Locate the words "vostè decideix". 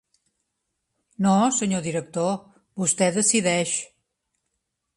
2.85-3.77